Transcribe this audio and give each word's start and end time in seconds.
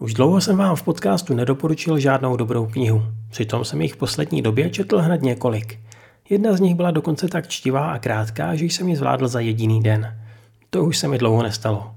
Už 0.00 0.14
dlouho 0.14 0.40
jsem 0.40 0.56
vám 0.56 0.76
v 0.76 0.82
podcastu 0.82 1.34
nedoporučil 1.34 1.98
žádnou 1.98 2.36
dobrou 2.36 2.66
knihu. 2.66 3.02
Přitom 3.30 3.64
jsem 3.64 3.80
jich 3.80 3.94
v 3.94 3.96
poslední 3.96 4.42
době 4.42 4.70
četl 4.70 4.98
hned 4.98 5.22
několik. 5.22 5.78
Jedna 6.30 6.52
z 6.52 6.60
nich 6.60 6.74
byla 6.74 6.90
dokonce 6.90 7.28
tak 7.28 7.48
čtivá 7.48 7.92
a 7.92 7.98
krátká, 7.98 8.54
že 8.54 8.64
jsem 8.64 8.88
ji 8.88 8.96
zvládl 8.96 9.28
za 9.28 9.40
jediný 9.40 9.82
den. 9.82 10.16
To 10.70 10.84
už 10.84 10.98
se 10.98 11.08
mi 11.08 11.18
dlouho 11.18 11.42
nestalo. 11.42 11.90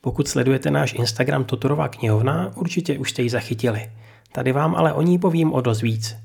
Pokud 0.00 0.28
sledujete 0.28 0.70
náš 0.70 0.94
Instagram 0.94 1.44
Totorová 1.44 1.88
knihovna, 1.88 2.52
určitě 2.54 2.98
už 2.98 3.10
jste 3.10 3.22
ji 3.22 3.30
zachytili. 3.30 3.90
Tady 4.32 4.52
vám 4.52 4.74
ale 4.74 4.92
o 4.92 5.02
ní 5.02 5.18
povím 5.18 5.52
o 5.52 5.60
dost 5.60 5.82
víc. 5.82 6.16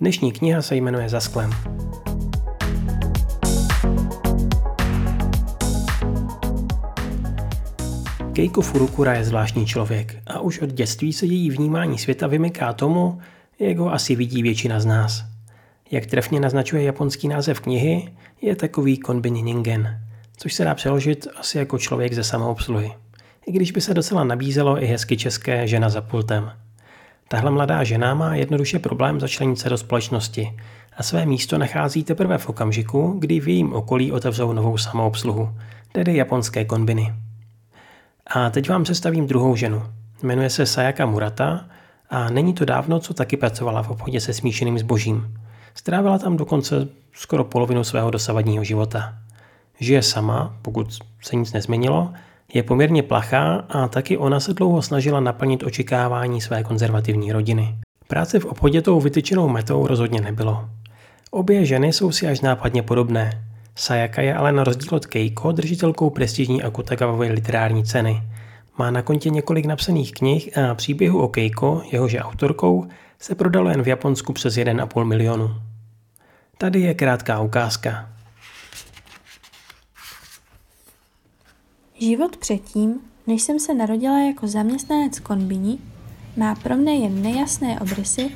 Dnešní 0.00 0.32
kniha 0.32 0.62
se 0.62 0.76
jmenuje 0.76 1.08
Za 1.08 1.20
sklem. 1.20 1.50
Keiko 8.36 8.60
Furukura 8.60 9.14
je 9.14 9.24
zvláštní 9.24 9.66
člověk 9.66 10.16
a 10.26 10.40
už 10.40 10.60
od 10.60 10.70
dětství 10.70 11.12
se 11.12 11.26
její 11.26 11.50
vnímání 11.50 11.98
světa 11.98 12.26
vymyká 12.26 12.72
tomu, 12.72 13.18
jak 13.58 13.78
ho 13.78 13.92
asi 13.92 14.16
vidí 14.16 14.42
většina 14.42 14.80
z 14.80 14.86
nás. 14.86 15.24
Jak 15.90 16.06
trefně 16.06 16.40
naznačuje 16.40 16.82
japonský 16.82 17.28
název 17.28 17.60
knihy, 17.60 18.12
je 18.42 18.56
takový 18.56 18.98
konbini 18.98 19.42
ningen, 19.42 20.00
což 20.36 20.54
se 20.54 20.64
dá 20.64 20.74
přeložit 20.74 21.26
asi 21.36 21.58
jako 21.58 21.78
člověk 21.78 22.12
ze 22.12 22.24
samoobsluhy. 22.24 22.92
I 23.46 23.52
když 23.52 23.72
by 23.72 23.80
se 23.80 23.94
docela 23.94 24.24
nabízelo 24.24 24.82
i 24.82 24.86
hezky 24.86 25.16
české 25.16 25.68
žena 25.68 25.88
za 25.88 26.00
pultem. 26.00 26.52
Tahle 27.28 27.50
mladá 27.50 27.84
žena 27.84 28.14
má 28.14 28.34
jednoduše 28.34 28.78
problém 28.78 29.20
začlenit 29.20 29.58
se 29.58 29.68
do 29.68 29.78
společnosti 29.78 30.56
a 30.96 31.02
své 31.02 31.26
místo 31.26 31.58
nachází 31.58 32.04
teprve 32.04 32.38
v 32.38 32.48
okamžiku, 32.48 33.16
kdy 33.18 33.40
v 33.40 33.48
jejím 33.48 33.72
okolí 33.72 34.12
otevřou 34.12 34.52
novou 34.52 34.78
samoobsluhu, 34.78 35.48
tedy 35.92 36.16
japonské 36.16 36.64
konbiny. 36.64 37.12
A 38.26 38.50
teď 38.50 38.68
vám 38.68 38.84
představím 38.84 39.26
druhou 39.26 39.56
ženu. 39.56 39.82
Jmenuje 40.22 40.50
se 40.50 40.66
Sayaka 40.66 41.06
Murata 41.06 41.64
a 42.10 42.30
není 42.30 42.54
to 42.54 42.64
dávno, 42.64 42.98
co 42.98 43.14
taky 43.14 43.36
pracovala 43.36 43.82
v 43.82 43.90
obchodě 43.90 44.20
se 44.20 44.32
smíšeným 44.32 44.78
zbožím. 44.78 45.34
Strávila 45.74 46.18
tam 46.18 46.36
dokonce 46.36 46.88
skoro 47.12 47.44
polovinu 47.44 47.84
svého 47.84 48.10
dosavadního 48.10 48.64
života. 48.64 49.14
Žije 49.80 50.02
sama, 50.02 50.56
pokud 50.62 50.98
se 51.22 51.36
nic 51.36 51.52
nezměnilo, 51.52 52.12
je 52.54 52.62
poměrně 52.62 53.02
plachá 53.02 53.54
a 53.68 53.88
taky 53.88 54.16
ona 54.16 54.40
se 54.40 54.54
dlouho 54.54 54.82
snažila 54.82 55.20
naplnit 55.20 55.62
očekávání 55.62 56.40
své 56.40 56.64
konzervativní 56.64 57.32
rodiny. 57.32 57.78
Práce 58.08 58.38
v 58.38 58.44
obchodě 58.44 58.82
tou 58.82 59.00
vytyčenou 59.00 59.48
metou 59.48 59.86
rozhodně 59.86 60.20
nebylo. 60.20 60.68
Obě 61.30 61.64
ženy 61.64 61.92
jsou 61.92 62.12
si 62.12 62.28
až 62.28 62.40
nápadně 62.40 62.82
podobné. 62.82 63.44
Sayaka 63.78 64.22
je 64.22 64.34
ale 64.34 64.52
na 64.52 64.64
rozdíl 64.64 64.88
od 64.94 65.06
Keiko 65.06 65.52
držitelkou 65.52 66.10
prestižní 66.10 66.62
Akutagavovy 66.62 67.28
literární 67.28 67.84
ceny. 67.84 68.22
Má 68.78 68.90
na 68.90 69.02
kontě 69.02 69.30
několik 69.30 69.66
napsaných 69.66 70.12
knih 70.12 70.58
a 70.58 70.74
příběhu 70.74 71.22
o 71.22 71.28
Keiko, 71.28 71.82
jehože 71.92 72.20
autorkou, 72.20 72.88
se 73.18 73.34
prodalo 73.34 73.70
jen 73.70 73.82
v 73.82 73.88
Japonsku 73.88 74.32
přes 74.32 74.54
1,5 74.54 75.04
milionu. 75.04 75.50
Tady 76.58 76.80
je 76.80 76.94
krátká 76.94 77.40
ukázka. 77.40 78.08
Život 82.00 82.36
předtím, 82.36 83.00
než 83.26 83.42
jsem 83.42 83.58
se 83.58 83.74
narodila 83.74 84.18
jako 84.18 84.46
zaměstnanec 84.46 85.18
konbiní, 85.18 85.80
má 86.36 86.54
pro 86.54 86.76
mne 86.76 86.94
jen 86.94 87.22
nejasné 87.22 87.80
obrysy 87.80 88.30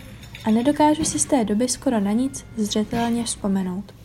a 0.44 0.50
nedokážu 0.50 1.04
si 1.04 1.18
z 1.18 1.24
té 1.24 1.44
doby 1.44 1.68
skoro 1.68 2.00
na 2.00 2.12
nic 2.12 2.46
zřetelně 2.56 3.24
vzpomenout. 3.24 3.99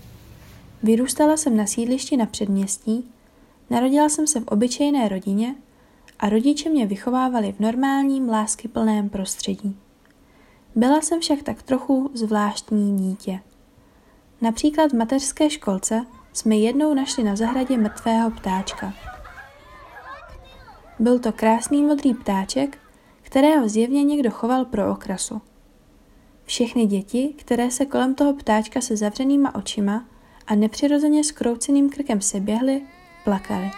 Vyrůstala 0.86 1.38
jsem 1.38 1.58
na 1.58 1.66
sídlišti 1.66 2.18
na 2.18 2.26
předměstí, 2.26 3.12
narodila 3.70 4.10
jsem 4.10 4.28
se 4.28 4.40
v 4.40 4.48
obyčejné 4.48 5.10
rodině 5.10 5.56
a 6.20 6.30
rodiče 6.30 6.70
mě 6.70 6.86
vychovávali 6.86 7.52
v 7.52 7.60
normálním, 7.60 8.30
láskyplném 8.30 9.10
prostředí. 9.10 9.78
Byla 10.76 11.02
jsem 11.02 11.20
však 11.20 11.44
tak 11.44 11.64
trochu 11.64 12.12
zvláštní 12.14 12.98
dítě. 12.98 13.40
Například 14.42 14.92
v 14.92 14.96
mateřské 14.96 15.50
školce 15.50 16.06
jsme 16.34 16.56
jednou 16.56 16.94
našli 16.94 17.24
na 17.24 17.36
zahradě 17.36 17.78
mrtvého 17.78 18.32
ptáčka. 18.32 18.94
Byl 21.00 21.20
to 21.20 21.32
krásný 21.32 21.84
modrý 21.84 22.14
ptáček, 22.14 22.78
kterého 23.22 23.70
zjevně 23.70 24.04
někdo 24.04 24.32
choval 24.32 24.66
pro 24.66 24.92
okrasu. 24.92 25.42
Všechny 26.46 26.86
děti, 26.86 27.34
které 27.38 27.72
se 27.72 27.86
kolem 27.86 28.16
toho 28.16 28.34
ptáčka 28.34 28.82
se 28.82 28.98
zavřenýma 28.98 29.56
očima 29.56 30.06
a 30.48 30.56
nepřirozeně 30.56 31.24
skrouceným 31.24 31.90
krkem 31.90 32.22
se 32.22 32.40
běhly, 32.40 32.82
plakali. 33.24 33.72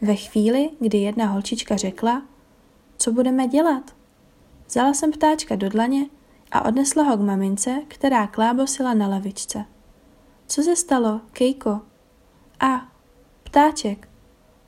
Ve 0.00 0.16
chvíli, 0.16 0.70
kdy 0.80 0.98
jedna 0.98 1.26
holčička 1.26 1.76
řekla, 1.76 2.22
co 2.98 3.12
budeme 3.12 3.48
dělat, 3.48 3.96
vzala 4.68 4.94
jsem 4.94 5.12
ptáčka 5.12 5.56
do 5.56 5.68
dlaně 5.68 6.06
a 6.50 6.64
odnesla 6.64 7.02
ho 7.02 7.16
k 7.16 7.20
mamince, 7.20 7.82
která 7.88 8.26
klábosila 8.26 8.94
na 8.94 9.08
lavičce. 9.08 9.64
Co 10.46 10.62
se 10.62 10.76
stalo, 10.76 11.20
Kejko? 11.32 11.80
A, 12.60 12.88
ptáček. 13.42 14.08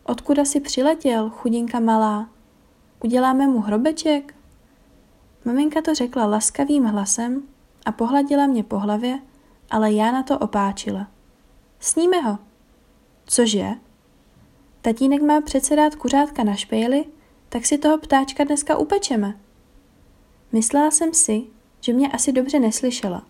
Odkud 0.02 0.38
asi 0.38 0.60
přiletěl, 0.60 1.30
chudinka 1.30 1.80
malá? 1.80 2.28
Uděláme 3.04 3.46
mu 3.46 3.60
hrobeček? 3.60 4.34
Maminka 5.44 5.82
to 5.82 5.94
řekla 5.94 6.26
laskavým 6.26 6.84
hlasem 6.84 7.42
a 7.90 7.92
pohladila 7.92 8.46
mě 8.46 8.62
po 8.62 8.78
hlavě, 8.78 9.18
ale 9.70 9.92
já 9.92 10.12
na 10.12 10.22
to 10.22 10.38
opáčila. 10.38 11.06
Sníme 11.80 12.20
ho. 12.20 12.38
Cože? 13.26 13.68
Tatínek 14.82 15.22
má 15.22 15.40
přece 15.40 15.76
rád 15.76 15.94
kuřátka 15.94 16.44
na 16.44 16.54
špejli, 16.54 17.04
tak 17.48 17.66
si 17.66 17.78
toho 17.78 17.98
ptáčka 17.98 18.44
dneska 18.44 18.76
upečeme. 18.76 19.38
Myslela 20.52 20.90
jsem 20.90 21.14
si, 21.14 21.42
že 21.80 21.92
mě 21.92 22.08
asi 22.08 22.32
dobře 22.32 22.58
neslyšela, 22.58 23.26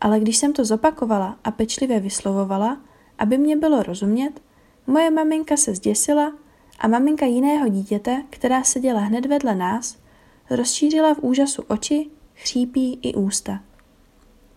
ale 0.00 0.20
když 0.20 0.36
jsem 0.36 0.52
to 0.52 0.64
zopakovala 0.64 1.36
a 1.44 1.50
pečlivě 1.50 2.00
vyslovovala, 2.00 2.80
aby 3.18 3.38
mě 3.38 3.56
bylo 3.56 3.82
rozumět, 3.82 4.42
moje 4.86 5.10
maminka 5.10 5.56
se 5.56 5.74
zděsila 5.74 6.32
a 6.78 6.88
maminka 6.88 7.26
jiného 7.26 7.68
dítěte, 7.68 8.22
která 8.30 8.64
seděla 8.64 9.00
hned 9.00 9.26
vedle 9.26 9.54
nás, 9.54 9.96
rozšířila 10.50 11.14
v 11.14 11.18
úžasu 11.18 11.62
oči, 11.68 12.10
chřípí 12.34 12.98
i 13.02 13.14
ústa. 13.14 13.60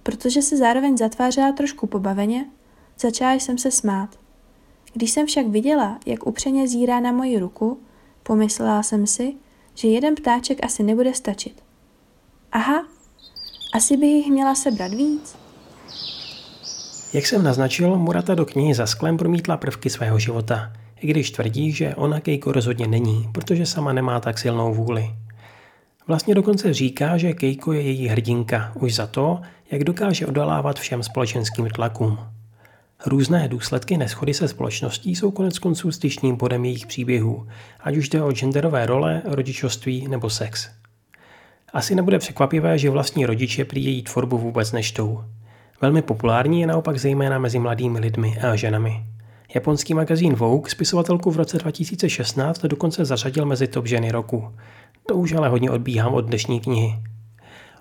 Protože 0.05 0.41
se 0.41 0.57
zároveň 0.57 0.97
zatvářela 0.97 1.51
trošku 1.51 1.87
pobaveně, 1.87 2.45
začala 2.99 3.33
jsem 3.33 3.57
se 3.57 3.71
smát. 3.71 4.19
Když 4.93 5.11
jsem 5.11 5.27
však 5.27 5.47
viděla, 5.47 5.99
jak 6.05 6.27
upřeně 6.27 6.67
zírá 6.67 6.99
na 6.99 7.11
moji 7.11 7.39
ruku, 7.39 7.79
pomyslela 8.23 8.83
jsem 8.83 9.07
si, 9.07 9.33
že 9.75 9.87
jeden 9.87 10.15
ptáček 10.15 10.65
asi 10.65 10.83
nebude 10.83 11.13
stačit. 11.13 11.63
Aha, 12.51 12.85
asi 13.73 13.97
bych 13.97 14.09
jich 14.09 14.31
měla 14.31 14.55
sebrat 14.55 14.91
víc. 14.93 15.35
Jak 17.13 17.25
jsem 17.25 17.43
naznačil, 17.43 17.97
Murata 17.97 18.35
do 18.35 18.45
knihy 18.45 18.73
za 18.73 18.85
sklem 18.85 19.17
promítla 19.17 19.57
prvky 19.57 19.89
svého 19.89 20.19
života, 20.19 20.73
i 21.01 21.07
když 21.07 21.31
tvrdí, 21.31 21.71
že 21.71 21.95
ona 21.95 22.19
Keiko 22.19 22.51
rozhodně 22.51 22.87
není, 22.87 23.29
protože 23.31 23.65
sama 23.65 23.93
nemá 23.93 24.19
tak 24.19 24.39
silnou 24.39 24.73
vůli. 24.73 25.09
Vlastně 26.07 26.35
dokonce 26.35 26.73
říká, 26.73 27.17
že 27.17 27.33
Keiko 27.33 27.73
je 27.73 27.81
její 27.81 28.07
hrdinka 28.07 28.71
už 28.75 28.95
za 28.95 29.07
to, 29.07 29.41
jak 29.71 29.83
dokáže 29.83 30.27
odolávat 30.27 30.79
všem 30.79 31.03
společenským 31.03 31.69
tlakům. 31.69 32.19
Různé 33.05 33.47
důsledky 33.47 33.97
neschody 33.97 34.33
se 34.33 34.47
společností 34.47 35.15
jsou 35.15 35.31
konec 35.31 35.59
konců 35.59 35.91
styčným 35.91 36.35
bodem 36.35 36.65
jejich 36.65 36.85
příběhů, 36.85 37.47
ať 37.79 37.97
už 37.97 38.09
jde 38.09 38.23
o 38.23 38.31
genderové 38.31 38.85
role, 38.85 39.21
rodičovství 39.25 40.07
nebo 40.07 40.29
sex. 40.29 40.69
Asi 41.73 41.95
nebude 41.95 42.19
překvapivé, 42.19 42.77
že 42.77 42.89
vlastní 42.89 43.25
rodiče 43.25 43.65
prý 43.65 43.83
její 43.83 44.03
tvorbu 44.03 44.37
vůbec 44.37 44.71
neštou. 44.71 45.23
Velmi 45.81 46.01
populární 46.01 46.61
je 46.61 46.67
naopak 46.67 46.97
zejména 46.97 47.39
mezi 47.39 47.59
mladými 47.59 47.99
lidmi 47.99 48.37
a 48.37 48.55
ženami. 48.55 49.05
Japonský 49.55 49.93
magazín 49.93 50.33
Vogue 50.33 50.69
spisovatelku 50.69 51.31
v 51.31 51.37
roce 51.37 51.57
2016 51.57 52.61
dokonce 52.61 53.05
zařadil 53.05 53.45
mezi 53.45 53.67
top 53.67 53.87
ženy 53.87 54.11
roku. 54.11 54.53
To 55.07 55.15
už 55.15 55.33
ale 55.33 55.49
hodně 55.49 55.71
odbíhám 55.71 56.13
od 56.13 56.25
dnešní 56.25 56.59
knihy. 56.59 56.99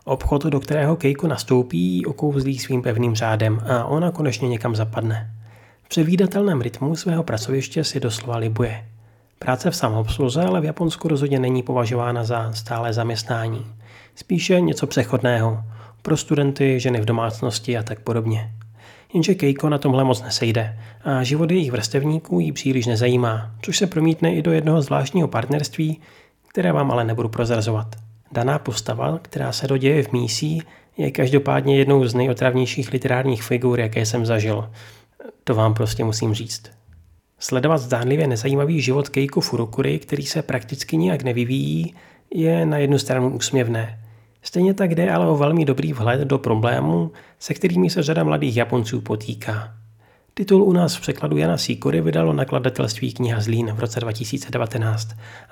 Obchod, 0.04 0.44
do 0.44 0.60
kterého 0.60 0.96
Keiko 0.96 1.26
nastoupí, 1.26 2.06
okouzlí 2.06 2.58
svým 2.58 2.82
pevným 2.82 3.14
řádem 3.14 3.60
a 3.68 3.84
ona 3.84 4.10
konečně 4.10 4.48
někam 4.48 4.76
zapadne. 4.76 5.30
V 5.82 5.88
převídatelném 5.88 6.60
rytmu 6.60 6.96
svého 6.96 7.22
pracoviště 7.22 7.84
si 7.84 8.00
doslova 8.00 8.38
libuje. 8.38 8.84
Práce 9.38 9.70
v 9.70 9.76
samoobsluze 9.76 10.42
ale 10.42 10.60
v 10.60 10.64
Japonsku 10.64 11.08
rozhodně 11.08 11.38
není 11.38 11.62
považována 11.62 12.24
za 12.24 12.52
stále 12.52 12.92
zaměstnání. 12.92 13.66
Spíše 14.14 14.60
něco 14.60 14.86
přechodného. 14.86 15.64
Pro 16.02 16.16
studenty, 16.16 16.80
ženy 16.80 17.00
v 17.00 17.04
domácnosti 17.04 17.78
a 17.78 17.82
tak 17.82 18.00
podobně. 18.00 18.52
Jenže 19.14 19.34
Keiko 19.34 19.68
na 19.68 19.78
tomhle 19.78 20.04
moc 20.04 20.22
nesejde 20.22 20.78
a 21.04 21.22
život 21.22 21.50
jejich 21.50 21.72
vrstevníků 21.72 22.40
jí 22.40 22.52
příliš 22.52 22.86
nezajímá, 22.86 23.50
což 23.62 23.78
se 23.78 23.86
promítne 23.86 24.34
i 24.34 24.42
do 24.42 24.52
jednoho 24.52 24.82
zvláštního 24.82 25.28
partnerství, 25.28 26.00
které 26.54 26.72
vám 26.72 26.90
ale 26.90 27.04
nebudu 27.04 27.28
prozrazovat. 27.28 27.96
Daná 28.32 28.58
postava, 28.58 29.18
která 29.22 29.52
se 29.52 29.66
doděje 29.66 30.02
v 30.02 30.12
mísí, 30.12 30.62
je 30.96 31.10
každopádně 31.10 31.78
jednou 31.78 32.06
z 32.06 32.14
nejotravnějších 32.14 32.92
literárních 32.92 33.42
figur, 33.42 33.80
jaké 33.80 34.06
jsem 34.06 34.26
zažil. 34.26 34.70
To 35.44 35.54
vám 35.54 35.74
prostě 35.74 36.04
musím 36.04 36.34
říct. 36.34 36.70
Sledovat 37.38 37.78
zdánlivě 37.78 38.26
nezajímavý 38.26 38.80
život 38.80 39.08
Keiko 39.08 39.40
Furukury, 39.40 39.98
který 39.98 40.22
se 40.22 40.42
prakticky 40.42 40.96
nijak 40.96 41.22
nevyvíjí, 41.22 41.94
je 42.34 42.66
na 42.66 42.78
jednu 42.78 42.98
stranu 42.98 43.30
úsměvné. 43.30 44.00
Stejně 44.42 44.74
tak 44.74 44.94
jde 44.94 45.10
ale 45.10 45.28
o 45.28 45.36
velmi 45.36 45.64
dobrý 45.64 45.92
vhled 45.92 46.20
do 46.20 46.38
problémů, 46.38 47.12
se 47.38 47.54
kterými 47.54 47.90
se 47.90 48.02
řada 48.02 48.24
mladých 48.24 48.56
Japonců 48.56 49.00
potýká. 49.00 49.74
Titul 50.36 50.62
u 50.62 50.72
nás 50.72 50.96
v 50.96 51.00
překladu 51.00 51.36
Jana 51.36 51.56
Sikory 51.56 52.00
vydalo 52.00 52.32
nakladatelství 52.32 53.12
kniha 53.12 53.40
Zlín 53.40 53.72
v 53.72 53.80
roce 53.80 54.00
2019 54.00 55.08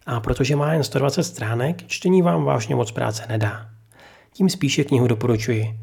a 0.06 0.20
protože 0.20 0.56
má 0.56 0.72
jen 0.72 0.84
120 0.84 1.24
stránek, 1.24 1.86
čtení 1.86 2.22
vám 2.22 2.44
vážně 2.44 2.74
moc 2.74 2.90
práce 2.90 3.24
nedá. 3.28 3.66
Tím 4.32 4.48
spíše 4.48 4.84
knihu 4.84 5.06
doporučuji. 5.06 5.78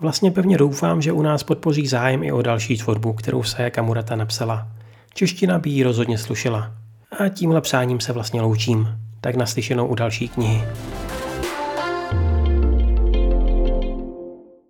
Vlastně 0.00 0.30
pevně 0.30 0.58
doufám, 0.58 1.02
že 1.02 1.12
u 1.12 1.22
nás 1.22 1.42
podpoří 1.42 1.86
zájem 1.86 2.22
i 2.22 2.32
o 2.32 2.42
další 2.42 2.76
tvorbu, 2.76 3.12
kterou 3.12 3.42
se 3.42 3.70
Kamurata 3.70 4.16
napsala. 4.16 4.68
Čeština 5.14 5.58
by 5.58 5.70
jí 5.70 5.82
rozhodně 5.82 6.18
slušela. 6.18 6.74
A 7.20 7.28
tímhle 7.28 7.60
přáním 7.60 8.00
se 8.00 8.12
vlastně 8.12 8.42
loučím. 8.42 8.98
Tak 9.20 9.34
naslyšenou 9.34 9.86
u 9.86 9.94
další 9.94 10.28
knihy. 10.28 10.64